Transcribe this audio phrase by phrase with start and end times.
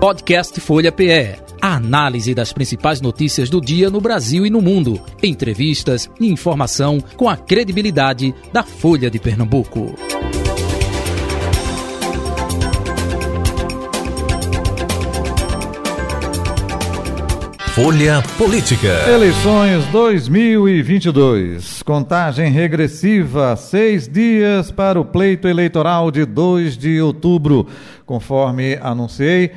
[0.00, 1.36] Podcast Folha PE.
[1.60, 4.98] A análise das principais notícias do dia no Brasil e no mundo.
[5.22, 9.94] Entrevistas e informação com a credibilidade da Folha de Pernambuco.
[17.74, 19.06] Folha Política.
[19.06, 21.82] Eleições 2022.
[21.82, 23.54] Contagem regressiva.
[23.54, 27.66] Seis dias para o pleito eleitoral de 2 de outubro.
[28.06, 29.52] Conforme anunciei,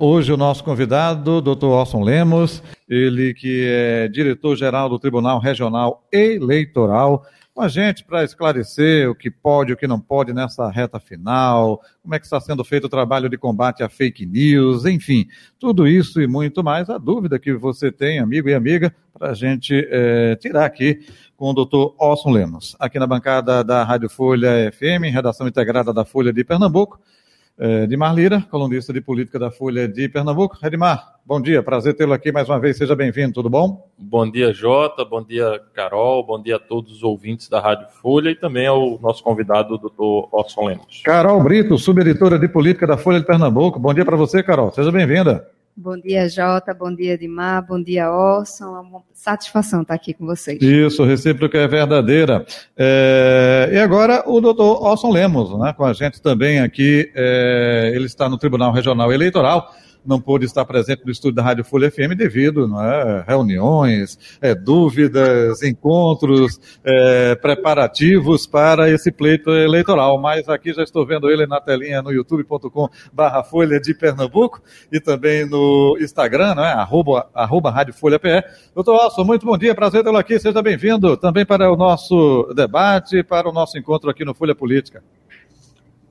[0.00, 1.66] hoje o nosso convidado, Dr.
[1.66, 7.24] Orson Lemos, ele que é diretor-geral do Tribunal Regional Eleitoral,
[7.58, 11.82] com a gente para esclarecer o que pode o que não pode nessa reta final,
[12.00, 15.26] como é que está sendo feito o trabalho de combate à fake news, enfim,
[15.58, 16.88] tudo isso e muito mais.
[16.88, 21.00] A dúvida que você tem, amigo e amiga, para a gente é, tirar aqui
[21.36, 26.04] com o doutor Orson Lemos, aqui na bancada da Rádio Folha FM, redação integrada da
[26.04, 27.00] Folha de Pernambuco.
[27.60, 30.56] É, Edmar Lira, colunista de política da Folha de Pernambuco.
[30.62, 33.90] Edmar, bom dia, prazer tê-lo aqui mais uma vez, seja bem-vindo, tudo bom?
[33.98, 38.30] Bom dia, Jota, bom dia, Carol, bom dia a todos os ouvintes da Rádio Folha
[38.30, 41.02] e também ao nosso convidado, doutor Orson Lemos.
[41.04, 44.92] Carol Brito, subeditora de política da Folha de Pernambuco, bom dia para você, Carol, seja
[44.92, 45.44] bem-vinda.
[45.80, 46.74] Bom dia, Jota.
[46.74, 47.64] Bom dia, Edmar.
[47.64, 48.64] Bom dia, Orson.
[48.64, 50.60] É uma satisfação estar aqui com vocês.
[50.60, 52.44] Isso, recíproca é verdadeira.
[52.76, 57.08] É, e agora o doutor Orson Lemos, né, com a gente também aqui.
[57.14, 59.72] É, ele está no Tribunal Regional Eleitoral
[60.04, 64.54] não pôde estar presente no estúdio da Rádio Folha FM devido a é, reuniões, é,
[64.54, 70.18] dúvidas, encontros, é, preparativos para esse pleito eleitoral.
[70.20, 75.00] Mas aqui já estou vendo ele na telinha no youtube.com barra Folha de Pernambuco e
[75.00, 76.72] também no Instagram, não é?
[76.72, 78.42] arroba, arroba Rádio Folha PE.
[78.74, 83.22] Doutor Alson, muito bom dia, prazer tê-lo aqui, seja bem-vindo também para o nosso debate,
[83.22, 85.02] para o nosso encontro aqui no Folha Política.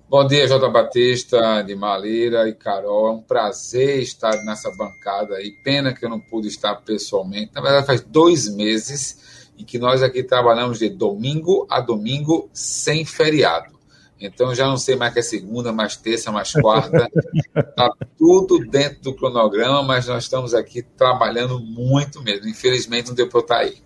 [0.10, 3.10] Bom dia, Jota Batista, de Malira e Carol.
[3.10, 5.52] É um prazer estar nessa bancada aí.
[5.52, 7.52] Pena que eu não pude estar pessoalmente.
[7.54, 13.04] Na verdade, faz dois meses em que nós aqui trabalhamos de domingo a domingo sem
[13.04, 13.78] feriado.
[14.18, 17.12] Então já não sei mais que é segunda, mais terça, mais quarta.
[17.54, 22.48] Está tudo dentro do cronograma, mas nós estamos aqui trabalhando muito mesmo.
[22.48, 23.78] Infelizmente não deu para eu estar aí.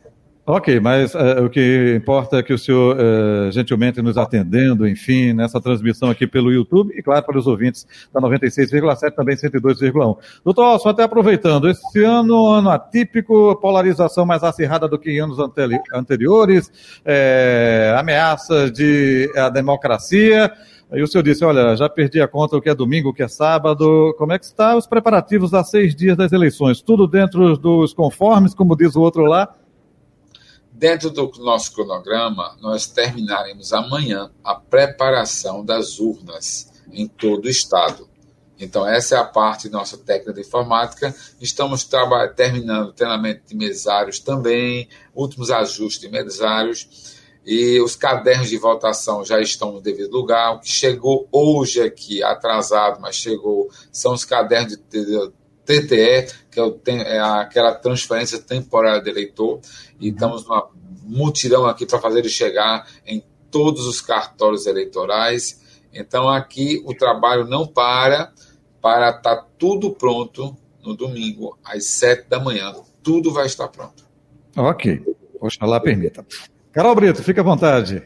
[0.43, 5.33] Ok, mas uh, o que importa é que o senhor uh, gentilmente nos atendendo, enfim,
[5.33, 10.17] nessa transmissão aqui pelo YouTube e, claro, para os ouvintes da 96,7, também 102,1.
[10.43, 15.37] Doutor Alson, até aproveitando, esse ano, ano atípico, polarização mais acirrada do que em anos
[15.37, 16.71] anteri anteriores,
[17.05, 20.51] é, ameaças de a democracia.
[20.91, 23.21] Aí o senhor disse, olha, já perdi a conta o que é domingo, o que
[23.21, 24.13] é sábado.
[24.17, 26.81] Como é que estão os preparativos a seis dias das eleições?
[26.81, 29.47] Tudo dentro dos conformes, como diz o outro lá?
[30.81, 38.09] Dentro do nosso cronograma, nós terminaremos amanhã a preparação das urnas em todo o estado.
[38.59, 41.13] Então, essa é a parte de nossa técnica de informática.
[41.39, 41.87] Estamos
[42.35, 47.15] terminando o treinamento de mesários também, últimos ajustes de mesários.
[47.45, 50.55] E os cadernos de votação já estão no devido lugar.
[50.55, 55.31] O que chegou hoje aqui, atrasado, mas chegou, são os cadernos de
[55.65, 59.59] TTE, que é, é aquela transferência temporária de eleitor,
[59.99, 60.13] e uhum.
[60.13, 60.69] estamos numa
[61.03, 65.61] mutirão aqui para fazer ele chegar em todos os cartórios eleitorais.
[65.93, 68.31] Então aqui o trabalho não para,
[68.81, 72.73] para estar tá tudo pronto no domingo, às sete da manhã.
[73.03, 74.05] Tudo vai estar pronto.
[74.55, 75.01] Ok.
[75.39, 76.25] Oxalá permita.
[76.71, 78.03] Carol Brito, fica à vontade.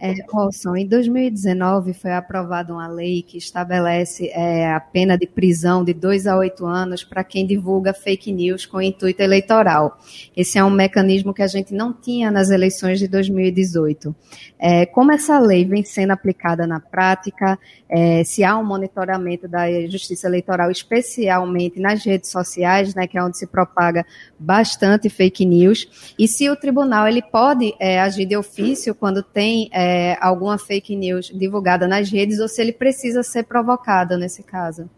[0.00, 5.82] É, Olson, em 2019 foi aprovada uma lei que estabelece é, a pena de prisão
[5.82, 9.98] de dois a oito anos para quem divulga fake news com intuito eleitoral.
[10.36, 14.14] Esse é um mecanismo que a gente não tinha nas eleições de 2018.
[14.58, 17.58] É, como essa lei vem sendo aplicada na prática,
[17.88, 23.22] é, se há um monitoramento da Justiça Eleitoral, especialmente nas redes sociais, né, que é
[23.22, 24.04] onde se propaga
[24.38, 29.68] bastante fake news, e se o tribunal ele pode é, agir de ofício quando tem
[29.86, 34.90] é, alguma fake news divulgada nas redes ou se ele precisa ser provocado nesse caso?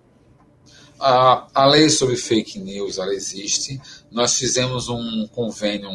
[0.99, 3.79] A, a lei sobre fake news ela existe.
[4.11, 5.91] Nós fizemos um convênio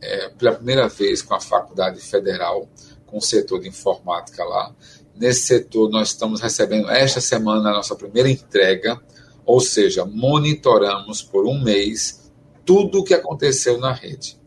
[0.00, 2.66] é, pela primeira vez com a Faculdade Federal,
[3.04, 4.74] com o setor de informática lá.
[5.14, 8.98] Nesse setor, nós estamos recebendo esta semana a nossa primeira entrega,
[9.44, 12.32] ou seja, monitoramos por um mês
[12.64, 14.39] tudo o que aconteceu na rede.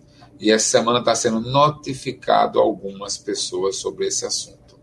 [0.43, 4.77] E essa semana está sendo notificado algumas pessoas sobre esse assunto.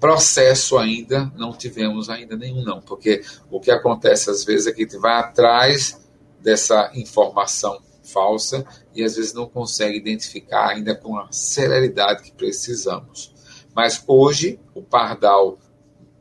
[0.00, 3.22] Processo ainda, não tivemos ainda nenhum não, porque
[3.52, 6.04] o que acontece às vezes é que a gente vai atrás
[6.42, 13.32] dessa informação falsa e às vezes não consegue identificar ainda com a celeridade que precisamos.
[13.72, 15.56] Mas hoje o Pardal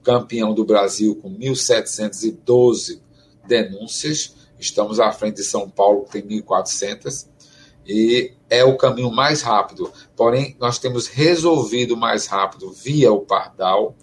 [0.03, 3.01] campeão do Brasil com 1.712
[3.47, 4.35] denúncias.
[4.59, 7.35] Estamos à frente de São Paulo, que tem 1.400
[7.87, 9.91] e é o caminho mais rápido.
[10.15, 13.95] Porém, nós temos resolvido mais rápido via o Pardal,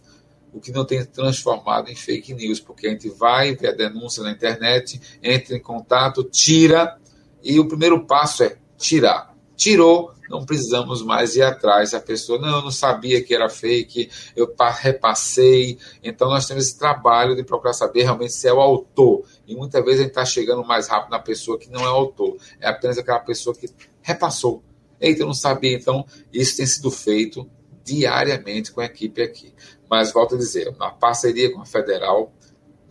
[0.52, 4.22] o que não tem transformado em fake news, porque a gente vai ver a denúncia
[4.22, 6.96] na internet, entra em contato, tira,
[7.42, 9.34] e o primeiro passo é tirar.
[9.56, 11.92] Tirou, não precisamos mais ir atrás.
[11.92, 15.78] A pessoa, não, eu não sabia que era fake, eu repassei.
[16.02, 19.24] Então, nós temos esse trabalho de procurar saber realmente se é o autor.
[19.46, 22.36] E muitas vezes a gente está chegando mais rápido na pessoa que não é autor,
[22.60, 23.68] é apenas aquela pessoa que
[24.02, 24.62] repassou.
[25.00, 25.76] Eita, eu não sabia.
[25.76, 27.48] Então, isso tem sido feito
[27.84, 29.52] diariamente com a equipe aqui.
[29.90, 32.32] Mas, volto a dizer, na parceria com a Federal,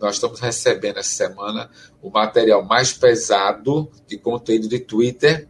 [0.00, 1.70] nós estamos recebendo essa semana
[2.02, 5.48] o material mais pesado de conteúdo de Twitter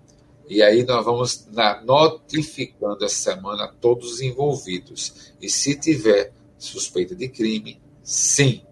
[0.48, 1.48] e aí nós vamos
[1.84, 5.32] notificando essa semana todos os envolvidos.
[5.40, 8.62] E se tiver suspeita de crime, sim,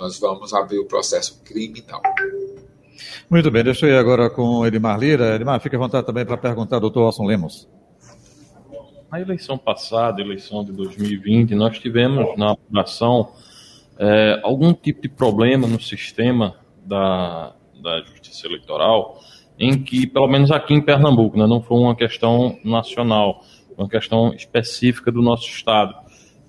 [0.00, 2.00] nós vamos abrir o processo criminal.
[3.28, 5.36] Muito bem, deixa eu ir agora com Edmar Lira.
[5.36, 7.68] Edmar, fique à vontade também para perguntar ao doutor Alson Lemos.
[9.12, 13.32] Na eleição passada, eleição de 2020, nós tivemos na apuração
[13.98, 19.20] é, algum tipo de problema no sistema da, da justiça eleitoral
[19.58, 23.44] em que, pelo menos aqui em Pernambuco, né, não foi uma questão nacional,
[23.76, 25.94] uma questão específica do nosso estado,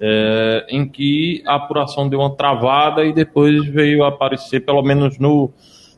[0.02, 5.54] é, em que a apuração deu uma travada e depois veio aparecer, pelo menos no,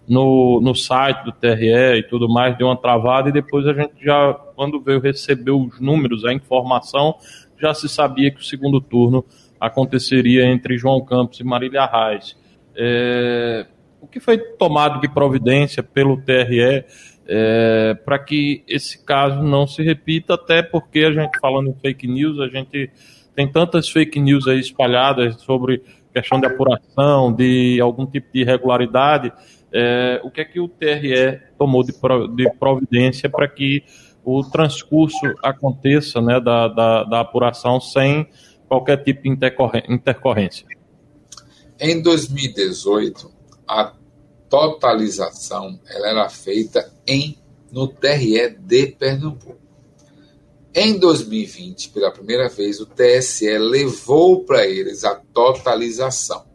[0.05, 3.93] no, no site do TRE e tudo mais, deu uma travada e depois a gente
[4.03, 7.15] já, quando veio receber os números, a informação,
[7.57, 9.23] já se sabia que o segundo turno
[9.57, 12.35] aconteceria entre João Campos e Marília Reis.
[12.75, 13.65] É,
[14.01, 16.83] o que foi tomado de providência pelo TRE
[17.25, 22.05] é, para que esse caso não se repita, até porque a gente falando em fake
[22.05, 22.91] news, a gente
[23.35, 25.83] tem tantas fake news aí espalhadas sobre
[26.13, 29.33] questão de apuração, de algum tipo de irregularidade.
[29.71, 31.93] É, o que é que o TRE tomou de,
[32.59, 33.83] providência para que
[34.23, 38.27] o transcurso aconteça né, da, da, da apuração sem
[38.67, 39.29] qualquer tipo de
[39.89, 40.67] intercorrência?
[41.79, 43.31] Em 2018,
[43.67, 43.93] a
[44.47, 47.35] totalização ela era feita em
[47.71, 49.62] no TRE de Pernambuco.
[50.75, 56.45] Em 2020, pela primeira vez, o TSE levou para eles a totalização.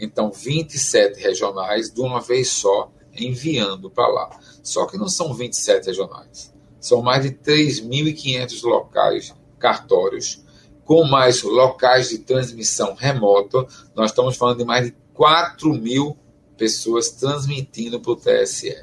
[0.00, 4.40] Então, 27 regionais de uma vez só enviando para lá.
[4.62, 6.54] Só que não são 27 regionais.
[6.80, 10.42] São mais de 3.500 locais cartórios,
[10.86, 13.66] com mais locais de transmissão remota.
[13.94, 16.16] Nós estamos falando de mais de 4 mil
[16.56, 18.74] pessoas transmitindo para o TSE.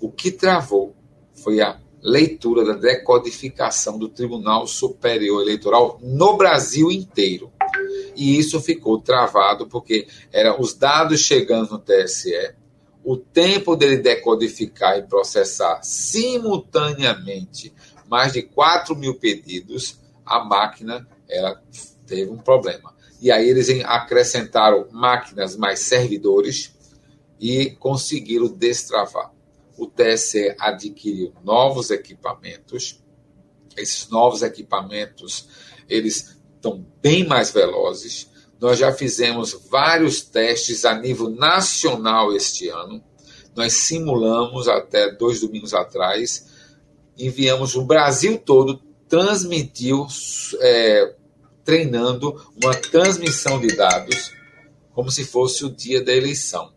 [0.00, 0.94] O que travou
[1.34, 7.52] foi a leitura da decodificação do Tribunal Superior Eleitoral no Brasil inteiro.
[8.14, 12.54] E isso ficou travado porque eram os dados chegando no TSE,
[13.04, 17.72] o tempo dele decodificar e processar simultaneamente
[18.08, 21.62] mais de 4 mil pedidos, a máquina ela
[22.06, 22.94] teve um problema.
[23.20, 26.76] E aí eles acrescentaram máquinas mais servidores,
[27.40, 29.32] e conseguiram destravar.
[29.78, 33.00] O TSE adquiriu novos equipamentos.
[33.76, 35.48] Esses novos equipamentos,
[35.88, 38.28] eles estão bem mais velozes.
[38.60, 43.00] Nós já fizemos vários testes a nível nacional este ano.
[43.54, 46.48] Nós simulamos até dois domingos atrás,
[47.16, 50.06] enviamos o Brasil todo, transmitiu,
[50.60, 51.14] é,
[51.64, 54.32] treinando uma transmissão de dados,
[54.92, 56.76] como se fosse o dia da eleição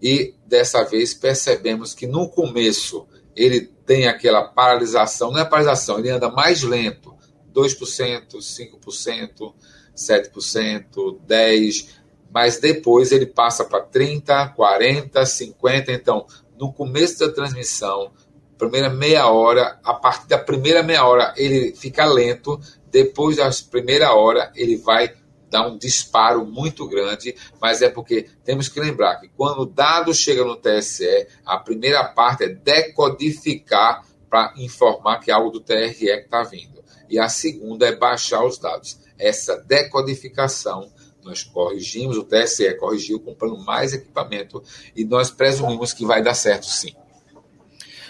[0.00, 6.10] e dessa vez percebemos que no começo ele tem aquela paralisação, não é paralisação, ele
[6.10, 7.14] anda mais lento,
[7.54, 9.54] 2%, 5%,
[9.94, 11.88] 7%, 10%,
[12.32, 15.88] mas depois ele passa para 30%, 40%, 50%.
[15.88, 16.26] Então,
[16.58, 18.12] no começo da transmissão,
[18.58, 22.60] primeira meia hora, a partir da primeira meia hora ele fica lento,
[22.90, 25.12] depois da primeira hora ele vai
[25.50, 30.12] dá um disparo muito grande, mas é porque temos que lembrar que quando o dado
[30.14, 35.94] chega no TSE, a primeira parte é decodificar para informar que é algo do TRE
[35.94, 36.84] que está vindo.
[37.08, 38.98] E a segunda é baixar os dados.
[39.18, 40.90] Essa decodificação
[41.26, 44.62] nós corrigimos, o TSE corrigiu comprando mais equipamento
[44.94, 46.94] e nós presumimos que vai dar certo sim.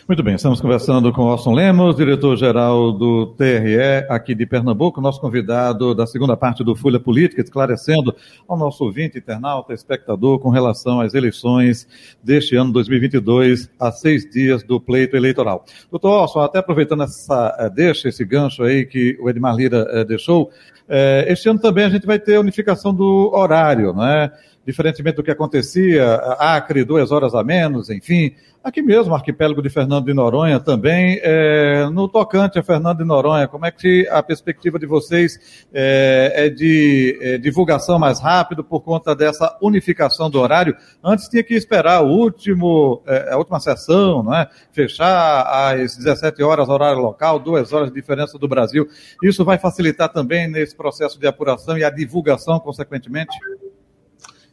[0.08, 5.96] Muito bem, estamos conversando com Orson Lemos, diretor-geral do TRE aqui de Pernambuco, nosso convidado
[5.96, 8.14] da segunda parte do Folha Política, esclarecendo
[8.46, 11.88] ao nosso ouvinte, internauta, espectador, com relação às eleições
[12.22, 15.64] deste ano 2022, a seis dias do pleito eleitoral.
[15.90, 20.04] Doutor Orson, até aproveitando essa eh, deixa, esse gancho aí que o Edmar Lira eh,
[20.04, 20.52] deixou,
[20.88, 24.30] É, este ano também a gente vai ter a unificação do horário, né?
[24.66, 28.34] diferentemente do que acontecia, Acre, duas horas a menos, enfim.
[28.66, 31.20] Aqui mesmo, arquipélago de Fernando de Noronha também.
[31.23, 36.32] É, no tocante a Fernando de Noronha, como é que a perspectiva de vocês é,
[36.35, 40.76] é de é, divulgação mais rápido por conta dessa unificação do horário?
[41.00, 44.49] Antes tinha que esperar o último, é, a última sessão, é?
[44.73, 48.88] fechar às 17 horas, horário local, duas horas de diferença do Brasil.
[49.23, 53.38] Isso vai facilitar também nesse processo de apuração e a divulgação, consequentemente?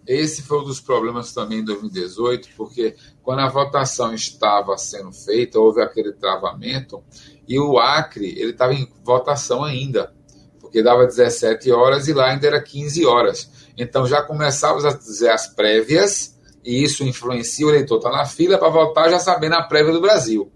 [0.05, 5.59] Esse foi um dos problemas também em 2018, porque quando a votação estava sendo feita,
[5.59, 7.01] houve aquele travamento,
[7.47, 10.13] e o Acre ele estava em votação ainda,
[10.59, 13.49] porque dava 17 horas e lá ainda era 15 horas.
[13.77, 18.25] Então já começávamos a dizer as prévias, e isso influencia o eleitor estar tá na
[18.25, 20.51] fila para votar já sabendo a prévia do Brasil.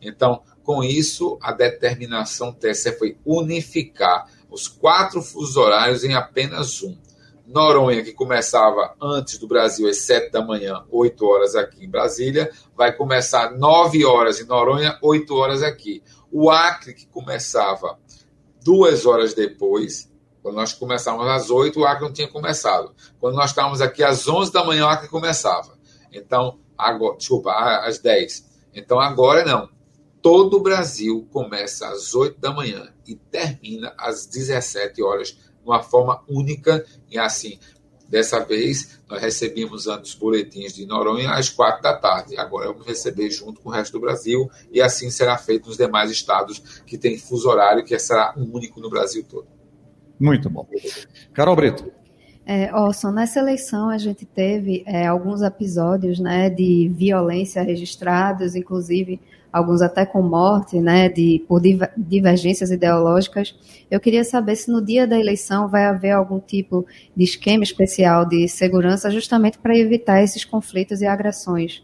[0.00, 6.96] Então, com isso, a determinação TSE foi unificar os quatro fusos horários em apenas um.
[7.48, 12.50] Noronha, que começava antes do Brasil às 7 da manhã, 8 horas aqui em Brasília,
[12.76, 16.02] vai começar 9 horas em Noronha, 8 horas aqui.
[16.30, 17.98] O Acre, que começava
[18.62, 20.12] duas horas depois,
[20.42, 22.94] quando nós começávamos às 8, o Acre não tinha começado.
[23.18, 25.72] Quando nós estávamos aqui às 11 da manhã, o Acre começava.
[26.12, 28.46] Então, agora, desculpa, às 10.
[28.74, 29.70] Então, agora não.
[30.20, 35.38] Todo o Brasil começa às 8 da manhã e termina às 17 horas
[35.70, 37.58] uma forma única e assim.
[38.08, 42.38] Dessa vez, nós recebemos antes os boletins de Noronha às quatro da tarde.
[42.38, 46.10] Agora vamos receber junto com o resto do Brasil e assim será feito nos demais
[46.10, 49.46] estados que têm fuso horário, que será único no Brasil todo.
[50.18, 50.66] Muito bom.
[51.34, 51.92] Carol Brito.
[52.46, 59.20] É, Orson, nessa eleição a gente teve é, alguns episódios né, de violência registrados, inclusive
[59.52, 61.60] alguns até com morte, né, de, por
[61.96, 63.54] divergências ideológicas.
[63.90, 66.86] Eu queria saber se no dia da eleição vai haver algum tipo
[67.16, 71.82] de esquema especial de segurança justamente para evitar esses conflitos e agressões.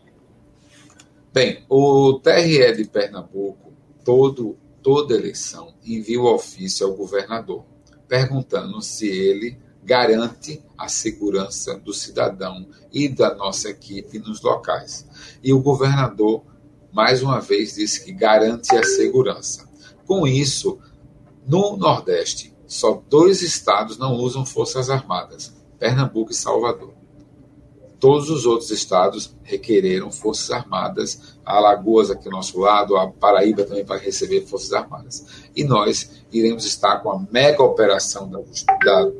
[1.32, 3.72] Bem, o TRE de Pernambuco,
[4.04, 7.64] todo, toda eleição, envia o ofício ao governador,
[8.06, 15.06] perguntando se ele garante a segurança do cidadão e da nossa equipe nos locais.
[15.42, 16.42] E o governador
[16.94, 19.68] mais uma vez disse que garante a segurança.
[20.06, 20.78] Com isso,
[21.44, 26.94] no Nordeste, só dois estados não usam forças armadas: Pernambuco e Salvador.
[27.98, 33.64] Todos os outros estados requereram forças armadas, a Alagoas aqui ao nosso lado, a Paraíba
[33.64, 35.26] também para receber forças armadas.
[35.56, 38.40] E nós iremos estar com a mega operação da,
[38.84, 39.10] da,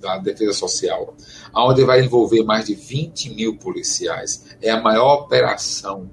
[0.00, 1.14] da Defesa Social,
[1.54, 4.44] onde vai envolver mais de 20 mil policiais.
[4.60, 6.10] É a maior operação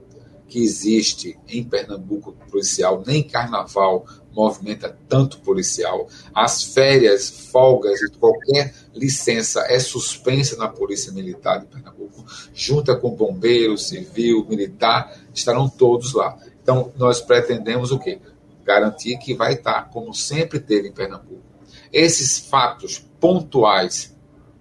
[0.55, 6.07] que existe em Pernambuco policial, nem carnaval movimenta tanto policial.
[6.33, 13.17] As férias, folgas e qualquer licença é suspensa na Polícia Militar de Pernambuco, junta com
[13.17, 16.39] bombeiro, civil, militar, estarão todos lá.
[16.63, 18.21] Então, nós pretendemos o quê?
[18.63, 21.43] Garantir que vai estar, como sempre teve em Pernambuco.
[21.91, 24.15] Esses fatos pontuais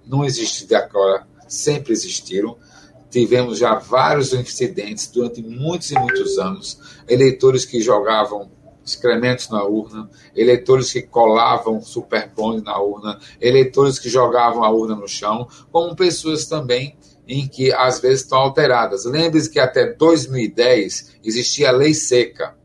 [0.05, 2.59] não existem de agora, sempre existiram,
[3.15, 8.51] tivemos já vários incidentes durante muitos e muitos anos, eleitores que jogavam
[8.85, 15.07] excrementos na urna, eleitores que colavam superbond na urna, eleitores que jogavam a urna no
[15.07, 19.05] chão, como pessoas também em que às vezes estão alteradas.
[19.05, 22.57] Lembre-se que até 2010 existia a lei seca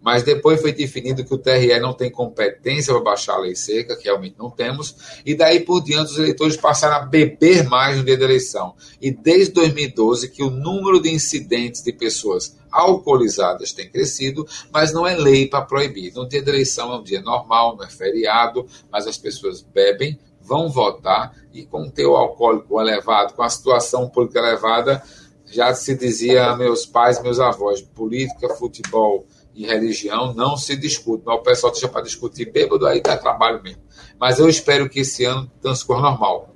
[0.00, 3.96] mas depois foi definido que o TRE não tem competência para baixar a lei seca,
[3.96, 8.04] que realmente não temos, e daí por diante os eleitores passaram a beber mais no
[8.04, 8.74] dia da eleição.
[9.00, 15.06] E desde 2012 que o número de incidentes de pessoas alcoolizadas tem crescido, mas não
[15.06, 16.14] é lei para proibir.
[16.14, 20.18] No dia da eleição é um dia normal, não é feriado, mas as pessoas bebem,
[20.40, 25.02] vão votar e com o teu alcoólico elevado, com a situação política elevada,
[25.46, 29.26] já se dizia meus pais, meus avós, política, futebol,
[29.60, 31.22] e religião não se discute.
[31.26, 33.82] Mas o pessoal deixa para discutir bêbado, aí dá trabalho mesmo.
[34.18, 36.54] Mas eu espero que esse ano transcorra normal.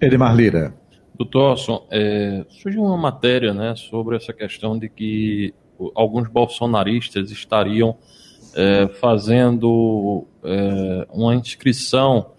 [0.00, 0.74] Edmar Lira.
[1.14, 5.54] Doutor Orson, é, surgiu uma matéria né, sobre essa questão de que
[5.94, 7.96] alguns bolsonaristas estariam
[8.56, 12.32] é, fazendo é, uma inscrição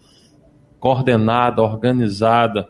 [0.79, 2.67] coordenada, organizada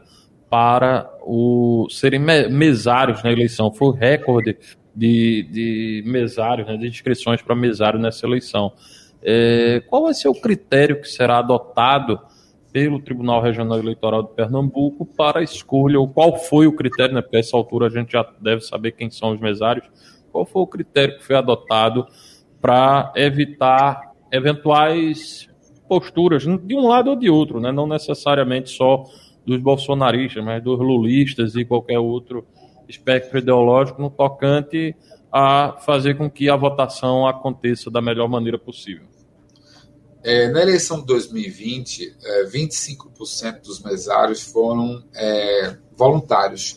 [0.49, 3.73] para o, serem mesários na eleição.
[3.73, 4.57] Foi o recorde
[4.95, 8.71] de, de mesários, né, de inscrições para mesário nessa eleição.
[9.21, 12.19] É, qual vai ser o critério que será adotado
[12.71, 17.21] pelo Tribunal Regional Eleitoral de Pernambuco para a escolha, ou qual foi o critério, né,
[17.21, 19.85] porque a essa altura a gente já deve saber quem são os mesários,
[20.31, 22.05] qual foi o critério que foi adotado
[22.61, 25.49] para evitar eventuais
[25.87, 27.71] posturas de um lado ou de outro, né?
[27.71, 29.03] não necessariamente só
[29.45, 32.45] dos bolsonaristas, mas dos lulistas e qualquer outro
[32.87, 34.95] espectro ideológico no tocante
[35.31, 39.05] a fazer com que a votação aconteça da melhor maneira possível.
[40.23, 46.75] É, na eleição de 2020, é, 25% dos mesários foram é, voluntários.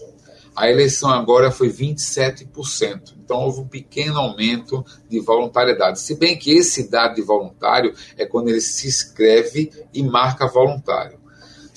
[0.54, 3.14] A eleição agora foi 27%.
[3.24, 6.00] Então houve um pequeno aumento de voluntariedade.
[6.00, 11.17] Se bem que esse dado de voluntário é quando ele se inscreve e marca voluntário.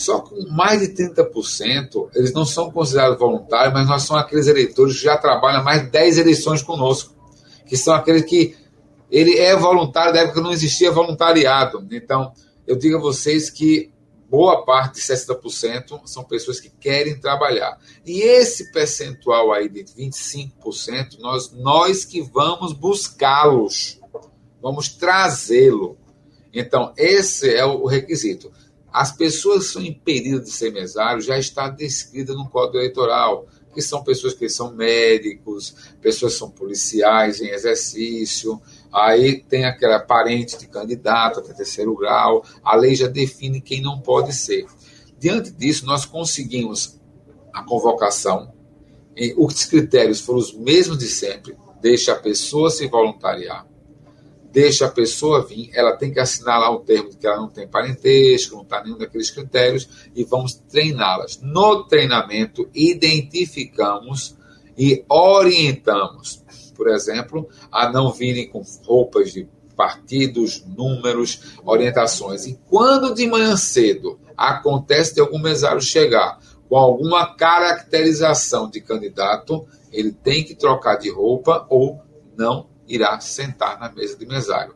[0.02, 4.98] Só com mais de 30%, eles não são considerados voluntários, mas nós somos aqueles eleitores
[4.98, 7.14] que já trabalham mais de 10 eleições conosco,
[7.68, 8.56] que são aqueles que
[9.12, 11.86] ele é voluntário da época não existia voluntariado.
[11.92, 12.32] Então,
[12.66, 13.92] eu digo a vocês que
[14.30, 17.78] boa parte, de 60%, são pessoas que querem trabalhar.
[18.06, 24.00] E esse percentual aí de 25%, nós, nós que vamos buscá-los,
[24.62, 25.98] vamos trazê-lo.
[26.54, 28.50] Então, esse é o requisito.
[28.92, 33.82] As pessoas que são impedidas de ser mesário já está descrita no Código Eleitoral, que
[33.82, 40.58] são pessoas que são médicos, pessoas que são policiais em exercício, aí tem aquela parente
[40.58, 44.66] de candidato até terceiro grau, a lei já define quem não pode ser.
[45.18, 47.00] Diante disso, nós conseguimos
[47.54, 48.54] a convocação,
[49.38, 53.66] os critérios foram os mesmos de sempre, deixa a pessoa se voluntariar,
[54.52, 57.48] deixa a pessoa vir, ela tem que assinar lá o termo de que ela não
[57.48, 61.40] tem parentesco, não está nenhum daqueles critérios, e vamos treiná-las.
[61.42, 64.36] No treinamento, identificamos
[64.78, 66.44] e orientamos,
[66.76, 72.46] por exemplo, a não virem com roupas de partidos, números, orientações.
[72.46, 79.66] E quando de manhã cedo acontece de algum mesário chegar com alguma caracterização de candidato,
[79.92, 82.00] ele tem que trocar de roupa ou
[82.38, 84.76] não irá sentar na mesa de mesário.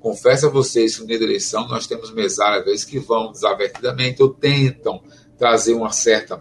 [0.00, 4.22] Confesso a vocês que no dia da eleição nós temos mesários, vezes, que vão desavertidamente
[4.22, 5.02] ou tentam
[5.36, 6.40] trazer uma certa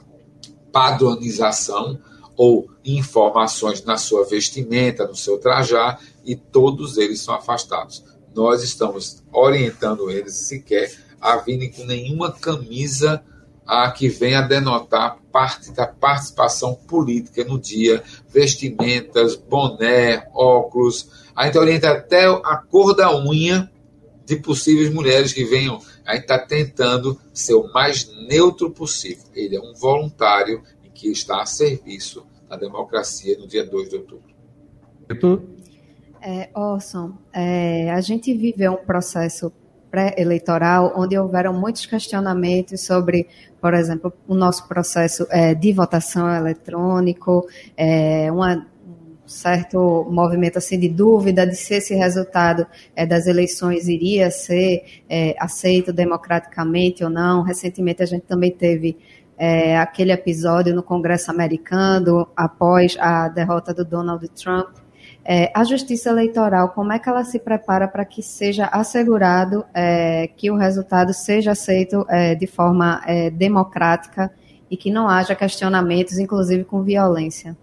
[0.72, 2.00] padronização
[2.36, 8.04] ou informações na sua vestimenta, no seu trajar, e todos eles são afastados.
[8.36, 13.24] Nós estamos orientando eles sequer a virem com nenhuma camisa
[13.68, 21.28] a que venha denotar parte da participação política no dia, vestimentas, boné, óculos.
[21.36, 23.70] A gente orienta até a cor da unha
[24.26, 25.82] de possíveis mulheres que venham.
[26.06, 29.26] A gente está tentando ser o mais neutro possível.
[29.36, 33.96] Ele é um voluntário e que está a serviço da democracia no dia 2 de
[33.98, 34.38] outubro.
[36.22, 39.52] É, Orson, é, a gente viveu um processo
[39.90, 43.28] pré-eleitoral, onde houveram muitos questionamentos sobre,
[43.62, 50.80] por exemplo, o nosso processo é, de votação eletrônico, é, uma, um certo movimento assim
[50.80, 57.10] de dúvida de se esse resultado é, das eleições iria ser é, aceito democraticamente ou
[57.10, 57.42] não.
[57.42, 58.98] Recentemente a gente também teve
[59.38, 64.87] é, aquele episódio no Congresso americano após a derrota do Donald Trump
[65.30, 70.30] é, a Justiça Eleitoral, como é que ela se prepara para que seja assegurado é,
[70.38, 74.32] que o resultado seja aceito é, de forma é, democrática
[74.72, 77.58] e que não haja questionamentos, inclusive com violência?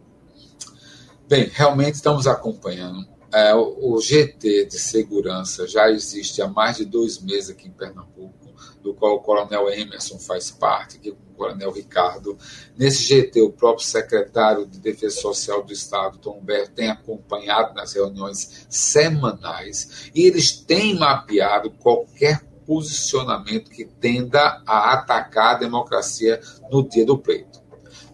[1.27, 3.03] Bem, realmente estamos acompanhando.
[3.33, 7.70] É, o, o GT de segurança já existe há mais de dois meses aqui em
[7.70, 8.43] Pernambuco
[8.82, 12.38] do qual o Coronel Emerson faz parte, que é o Coronel Ricardo.
[12.76, 17.92] Nesse GT, o próprio secretário de Defesa Social do Estado, Tom Humberto, tem acompanhado nas
[17.92, 26.40] reuniões semanais e eles têm mapeado qualquer posicionamento que tenda a atacar a democracia
[26.70, 27.62] no dia do pleito.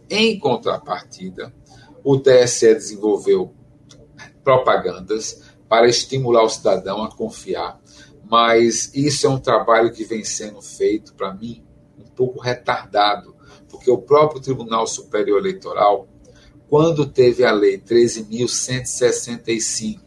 [0.09, 1.55] Em contrapartida,
[2.03, 3.55] o TSE desenvolveu
[4.43, 7.80] propagandas para estimular o cidadão a confiar
[8.31, 11.65] mas isso é um trabalho que vem sendo feito, para mim,
[11.99, 13.35] um pouco retardado,
[13.69, 16.07] porque o próprio Tribunal Superior Eleitoral,
[16.69, 19.99] quando teve a Lei 13.165,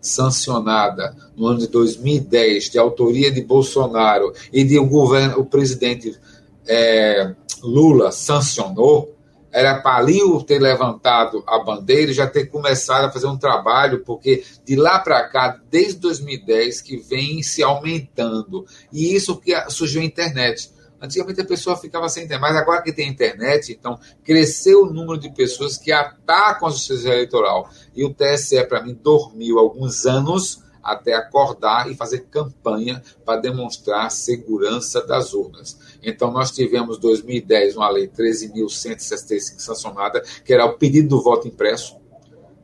[0.00, 6.18] sancionada no ano de 2010, de autoria de Bolsonaro e de o governo, o presidente
[6.66, 9.14] é, Lula sancionou,
[9.50, 14.04] era para ali ter levantado a bandeira e já ter começado a fazer um trabalho,
[14.04, 18.66] porque de lá para cá, desde 2010, que vem se aumentando.
[18.92, 20.70] E isso que surgiu a internet.
[21.00, 25.18] Antigamente a pessoa ficava sem internet, mas agora que tem internet, então cresceu o número
[25.18, 27.70] de pessoas que atacam a justiça eleitoral.
[27.94, 34.06] E o TSE, para mim, dormiu alguns anos até acordar e fazer campanha para demonstrar
[34.06, 35.78] a segurança das urnas.
[36.02, 41.48] Então, nós tivemos em 2010 uma lei 13.165 sancionada, que era o pedido do voto
[41.48, 41.96] impresso,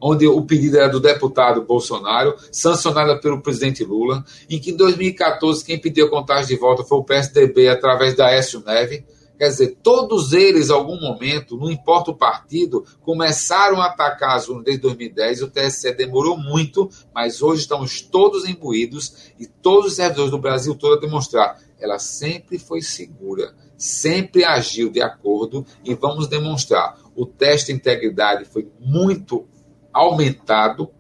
[0.01, 5.64] onde o pedido era do deputado Bolsonaro, sancionada pelo presidente Lula, em que em 2014
[5.64, 9.05] quem pediu a contagem de volta foi o PSDB através da Écio Neve.
[9.37, 14.49] Quer dizer, todos eles, em algum momento, não importa o partido, começaram a atacar as
[14.49, 15.42] urnas desde 2010.
[15.42, 20.75] O TSE demorou muito, mas hoje estamos todos imbuídos e todos os servidores do Brasil
[20.77, 21.59] todo a demonstrar.
[21.85, 26.99] Ela sempre foi segura, sempre agiu de acordo e vamos demonstrar.
[27.14, 29.47] O teste de integridade foi muito
[29.92, 30.90] aumentado.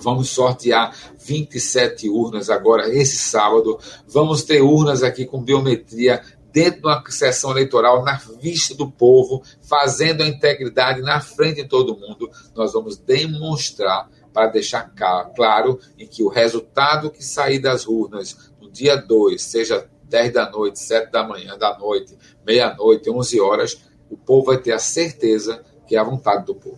[0.00, 0.92] Vamos sortear
[1.24, 3.78] 27 urnas agora esse sábado.
[4.08, 6.20] Vamos ter urnas aqui com biometria
[6.52, 11.68] dentro de uma sessão eleitoral na vista do povo, fazendo a integridade na frente de
[11.68, 12.28] todo mundo.
[12.56, 14.92] Nós vamos demonstrar para deixar
[15.36, 20.50] claro em que o resultado que sair das urnas no dia 2, seja 10 da
[20.50, 22.16] noite, 7 da manhã, da noite,
[22.46, 26.76] meia-noite, 11 horas, o povo vai ter a certeza que é a vontade do povo.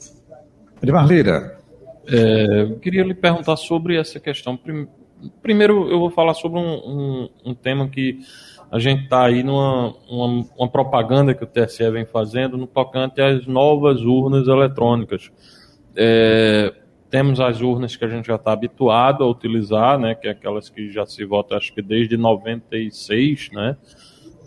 [0.82, 1.58] Edmar Lira.
[2.06, 4.58] É, eu queria lhe perguntar sobre essa questão.
[5.42, 8.18] Primeiro, eu vou falar sobre um, um, um tema que
[8.70, 13.20] a gente está aí numa uma, uma, propaganda que o TSE vem fazendo no tocante
[13.20, 15.30] às novas urnas eletrônicas.
[15.96, 16.72] É,
[17.10, 20.68] temos as urnas que a gente já está habituado a utilizar, né, que é aquelas
[20.68, 23.76] que já se vota, acho que desde 96, né?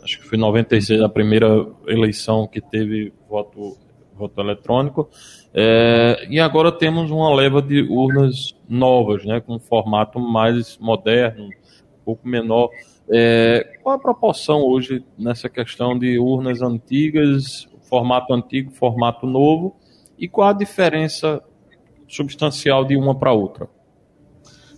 [0.02, 3.78] Acho que foi 96 a primeira eleição que teve voto,
[4.13, 5.10] voto eletrônico.
[5.54, 11.45] É, e agora temos uma leva de urnas novas, né, com um formato mais moderno,
[11.45, 12.69] um pouco menor.
[13.10, 19.76] É, qual a proporção hoje nessa questão de urnas antigas, formato antigo, formato novo,
[20.17, 21.41] e qual a diferença
[22.13, 23.67] substancial de uma para outra?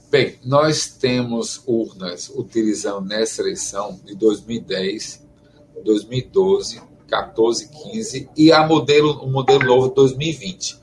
[0.10, 5.28] Bem, nós temos urnas utilizando nessa eleição de 2010,
[5.84, 10.80] 2012, 14, 15 e a modelo, o modelo novo 2020.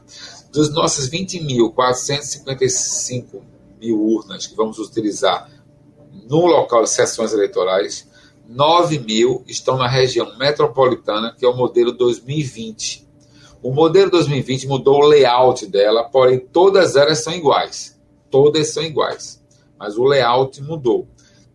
[0.52, 3.40] Dos nossos 20.455
[3.80, 5.50] mil urnas que vamos utilizar
[6.28, 8.06] no local de sessões eleitorais,
[8.46, 13.01] 9 mil estão na região metropolitana, que é o modelo 2020.
[13.62, 17.96] O modelo 2020 mudou o layout dela, porém todas elas são iguais.
[18.28, 19.40] Todas são iguais.
[19.78, 21.06] Mas o layout mudou.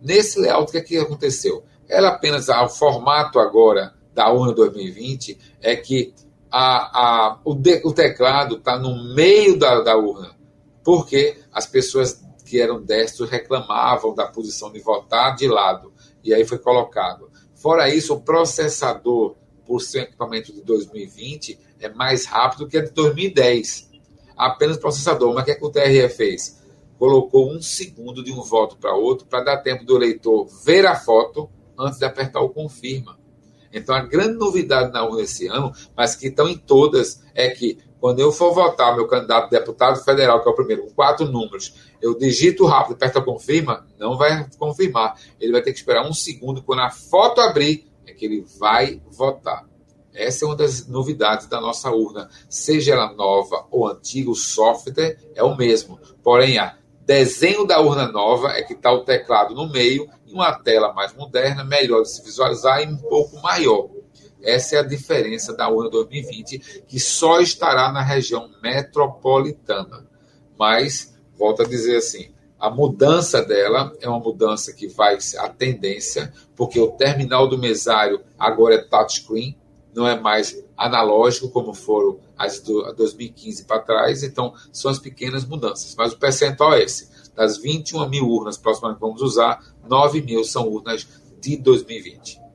[0.02, 1.63] Nesse layout, o que, é que aconteceu?
[1.88, 6.13] Ela apenas, ah, o formato agora da urna 2020 é que
[6.50, 10.32] a, a, o, de, o teclado está no meio da, da urna,
[10.84, 15.91] porque as pessoas que eram destros reclamavam da posição de votar de lado,
[16.24, 17.30] e aí foi colocado.
[17.54, 19.36] Fora isso, o processador,
[19.67, 23.91] por ser equipamento de 2020, é mais rápido que a de 2010.
[24.36, 25.34] Apenas processador.
[25.34, 26.63] Mas o que, é que o TRE fez?
[26.97, 30.95] Colocou um segundo de um voto para outro para dar tempo do eleitor ver a
[30.95, 33.19] foto antes de apertar o confirma.
[33.71, 37.77] Então, a grande novidade na urna esse ano, mas que estão em todas, é que
[37.99, 41.73] quando eu for votar meu candidato deputado federal, que é o primeiro, com quatro números,
[42.01, 45.19] eu digito rápido, aperta confirma, não vai confirmar.
[45.39, 46.62] Ele vai ter que esperar um segundo.
[46.62, 49.67] Quando a foto abrir, é que ele vai votar.
[50.13, 52.28] Essa é uma das novidades da nossa urna.
[52.50, 56.00] Seja ela nova ou antiga, o software é o mesmo.
[56.24, 60.52] Porém, a desenho da urna nova é que está o teclado no meio e uma
[60.54, 63.89] tela mais moderna, melhor de se visualizar e um pouco maior.
[64.41, 70.08] Essa é a diferença da urna 2020, que só estará na região metropolitana.
[70.58, 76.34] Mas, volto a dizer assim, a mudança dela é uma mudança que vai a tendência,
[76.56, 79.58] porque o terminal do mesário agora é touchscreen,
[79.93, 85.46] não é mais analógico como foram as de 2015 para trás, então são as pequenas
[85.46, 85.96] mudanças.
[85.96, 87.10] Mas o percentual é esse.
[87.36, 91.08] Das 21 mil urnas próximas que vamos usar, 9 mil são urnas
[91.39, 92.48] de 2020.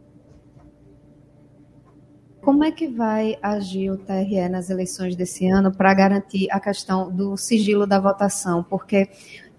[2.43, 7.09] Como é que vai agir o TRE nas eleições desse ano para garantir a questão
[7.09, 8.65] do sigilo da votação?
[8.65, 9.09] Porque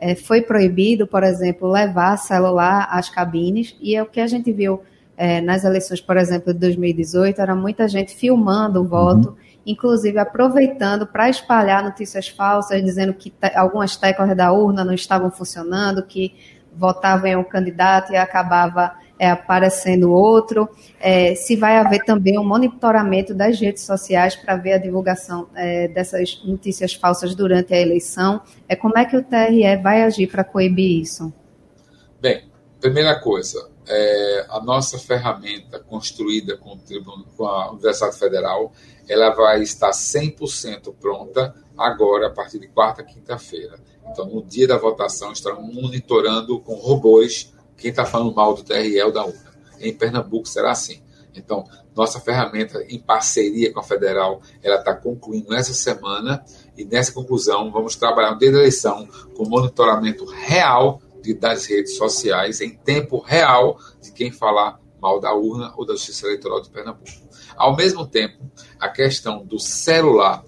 [0.03, 4.51] é, foi proibido, por exemplo, levar celular às cabines, e é o que a gente
[4.51, 4.81] viu
[5.15, 9.35] é, nas eleições, por exemplo, de 2018, era muita gente filmando o voto, uhum.
[9.65, 15.31] inclusive aproveitando para espalhar notícias falsas, dizendo que te algumas teclas da urna não estavam
[15.31, 16.35] funcionando, que
[16.75, 20.67] votava em um candidato e acabava é, aparecendo outro.
[20.99, 25.87] É, se vai haver também um monitoramento das redes sociais para ver a divulgação é,
[25.87, 28.41] dessas notícias falsas durante a eleição.
[28.67, 31.33] É, como é que o TRE vai agir para coibir isso?
[32.19, 32.43] Bem,
[32.79, 36.77] primeira coisa, é, a nossa ferramenta construída com,
[37.35, 38.71] com a Universidade Federal,
[39.07, 43.77] ela vai estar 100% pronta agora, a partir de quarta, quinta-feira.
[44.09, 49.01] Então, no dia da votação, estaremos monitorando com robôs quem está falando mal do TRE
[49.01, 49.53] ou da UNA.
[49.79, 51.01] Em Pernambuco será assim.
[51.35, 56.43] Então, nossa ferramenta, em parceria com a Federal, ela está concluindo essa semana
[56.77, 62.61] e nessa conclusão vamos trabalhar desde a eleição com monitoramento real de, das redes sociais,
[62.61, 67.09] em tempo real, de quem falar mal da urna ou da Justiça Eleitoral de Pernambuco.
[67.55, 68.39] Ao mesmo tempo,
[68.79, 70.43] a questão do celular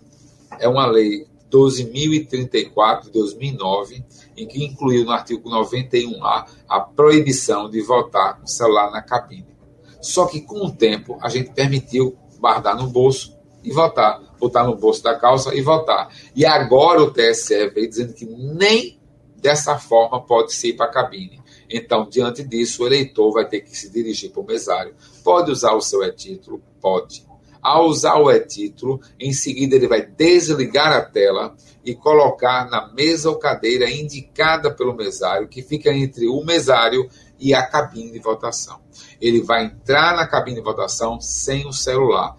[0.60, 4.04] é uma lei 12.034 de 2009,
[4.36, 9.56] em que incluiu no artigo 91A a proibição de votar com celular na cabine.
[10.02, 14.76] Só que com o tempo a gente permitiu guardar no bolso e votar, botar no
[14.76, 16.10] bolso da calça e votar.
[16.36, 19.00] E agora o TSE veio dizendo que nem
[19.38, 21.42] dessa forma pode se ir para a cabine.
[21.70, 24.96] Então, diante disso, o eleitor vai ter que se dirigir para o mesário.
[25.24, 26.62] Pode usar o seu e-título?
[26.80, 27.26] Pode.
[27.66, 33.28] Ao usar o e-título, em seguida ele vai desligar a tela e colocar na mesa
[33.28, 38.80] ou cadeira indicada pelo mesário, que fica entre o mesário e a cabine de votação.
[39.20, 42.38] Ele vai entrar na cabine de votação sem o celular.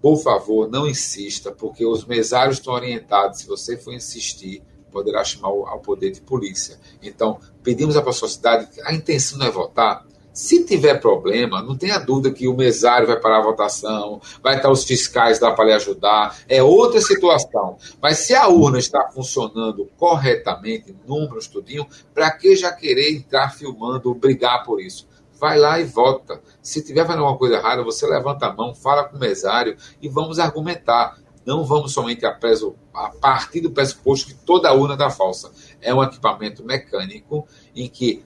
[0.00, 3.40] Por favor, não insista, porque os mesários estão orientados.
[3.40, 6.80] Se você for insistir, poderá chamar ao poder de polícia.
[7.02, 10.06] Então, pedimos à sociedade que a intenção não é votar.
[10.38, 14.70] Se tiver problema, não tenha dúvida que o mesário vai parar a votação, vai estar
[14.70, 17.76] os fiscais lá para lhe ajudar, é outra situação.
[18.00, 24.14] Mas se a urna está funcionando corretamente, números, tudinho, para que já querer entrar filmando,
[24.14, 25.08] brigar por isso?
[25.40, 26.40] Vai lá e vota.
[26.62, 30.08] Se tiver fazendo alguma coisa errada, você levanta a mão, fala com o mesário e
[30.08, 31.18] vamos argumentar.
[31.44, 35.50] Não vamos somente a, preso, a partir do pressuposto que toda urna está falsa.
[35.80, 38.22] É um equipamento mecânico em que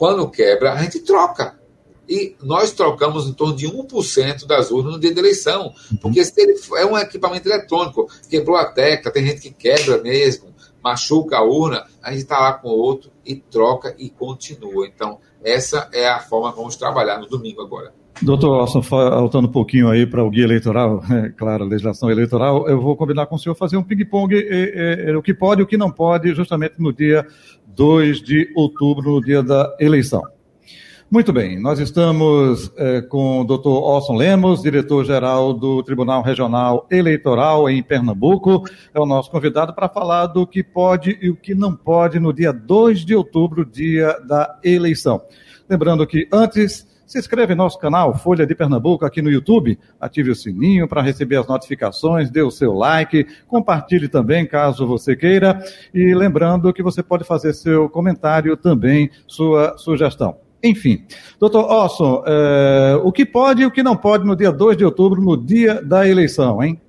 [0.00, 1.60] quando quebra, a gente troca.
[2.08, 5.74] E nós trocamos em torno de 1% das urnas no dia da eleição.
[5.92, 5.98] Uhum.
[5.98, 10.54] Porque se ele é um equipamento eletrônico, quebrou a tecla, tem gente que quebra mesmo,
[10.82, 14.86] machuca a urna, a gente está lá com o outro e troca e continua.
[14.86, 17.92] Então, essa é a forma que vamos trabalhar no domingo agora.
[18.22, 22.68] Doutor Orson, faltando um pouquinho aí para o guia eleitoral, é, claro, a legislação eleitoral,
[22.68, 25.64] eu vou combinar com o senhor fazer um ping-pong, é, é, o que pode e
[25.64, 27.26] o que não pode, justamente no dia
[27.68, 30.22] 2 de outubro, no dia da eleição.
[31.10, 37.68] Muito bem, nós estamos é, com o doutor Orson Lemos, diretor-geral do Tribunal Regional Eleitoral
[37.70, 38.62] em Pernambuco.
[38.94, 42.32] É o nosso convidado para falar do que pode e o que não pode no
[42.32, 45.20] dia 2 de outubro, dia da eleição.
[45.68, 50.30] Lembrando que antes se inscreva em nosso canal Folha de Pernambuco aqui no YouTube, ative
[50.30, 55.60] o sininho para receber as notificações, dê o seu like, compartilhe também caso você queira
[55.92, 60.36] e lembrando que você pode fazer seu comentário também, sua sugestão.
[60.62, 61.04] Enfim,
[61.40, 64.84] doutor Orson, é, o que pode e o que não pode no dia 2 de
[64.84, 66.80] outubro, no dia da eleição, hein?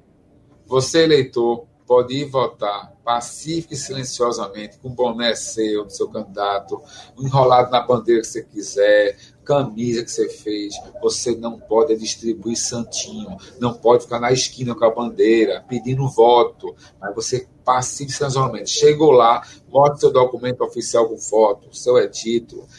[0.67, 6.81] Você, eleitor, pode ir votar pacífico e silenciosamente, com boné seu, do seu candidato,
[7.19, 13.35] enrolado na bandeira que você quiser, camisa que você fez, você não pode distribuir santinho,
[13.59, 18.69] não pode ficar na esquina com a bandeira, pedindo voto, mas você pacífico e silenciosamente.
[18.69, 22.69] Chegou lá, mostra seu documento oficial com foto, seu título,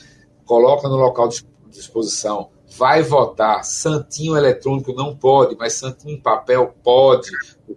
[0.46, 3.64] coloca no local de disposição, vai votar.
[3.64, 7.30] Santinho eletrônico não pode, mas santinho em papel pode.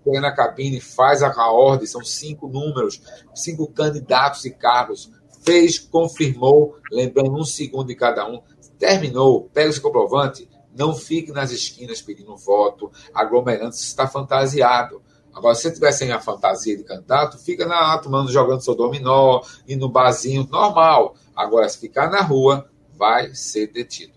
[0.04, 3.02] Pega na cabine, faz a, ordem, são cinco números,
[3.34, 5.12] cinco candidatos e cargos.
[5.44, 8.42] Fez, confirmou, lembrando um segundo de cada um.
[8.78, 15.02] Terminou, pega esse comprovante, não fique nas esquinas pedindo voto, aglomerando, se está fantasiado.
[15.34, 19.42] Agora, se você tiver sem a fantasia de candidato, fica na tomando, jogando seu dominó,
[19.68, 21.16] e no barzinho, normal.
[21.36, 24.15] Agora, se ficar na rua, vai ser detido.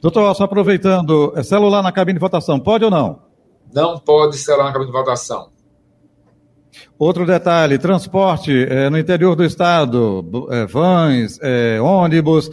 [0.00, 3.22] Doutor, só aproveitando, é celular na cabine de votação, pode ou não?
[3.72, 5.50] Não pode celular na cabine de votação.
[6.98, 12.50] Outro detalhe, transporte é, no interior do estado, é, vans, é, ônibus,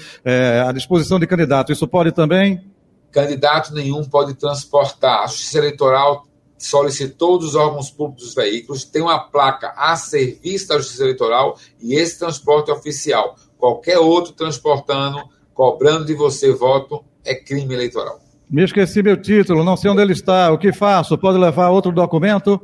[0.66, 2.64] à disposição de candidato, isso pode também?
[3.12, 5.24] Candidato nenhum pode transportar.
[5.24, 6.26] A Justiça Eleitoral
[6.58, 11.96] solicitou dos órgãos públicos dos veículos, tem uma placa a serviço da Justiça Eleitoral e
[11.96, 13.36] esse transporte é oficial.
[13.58, 15.22] Qualquer outro transportando,
[15.54, 18.20] cobrando de você voto, é crime eleitoral.
[18.50, 20.52] Me esqueci meu título, não sei onde ele está.
[20.52, 21.18] O que faço?
[21.18, 22.60] Pode levar outro documento?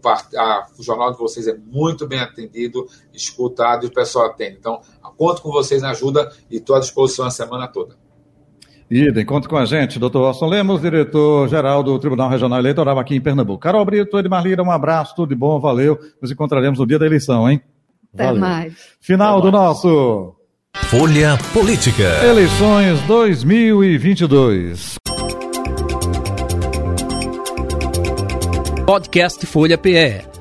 [0.78, 4.58] o jornal de vocês é muito bem atendido, escutado e o pessoal atende.
[4.58, 4.80] Então,
[5.16, 7.96] conto com vocês na ajuda e estou à disposição a semana toda.
[8.90, 13.20] Idem, conte com a gente, doutor Orson Lemos, diretor-geral do Tribunal Regional Eleitoral aqui em
[13.20, 13.60] Pernambuco.
[13.60, 15.96] Carol Brito, Edmar Lira, um abraço, tudo de bom, valeu.
[16.20, 17.60] Nos encontraremos no dia da eleição, hein?
[18.12, 18.40] Até valeu.
[18.40, 18.74] mais.
[19.00, 19.64] Final Até do mais.
[19.64, 20.34] nosso
[20.74, 22.02] Folha Política.
[22.24, 24.96] Eleições 2022.
[28.84, 30.39] Podcast Folha PE.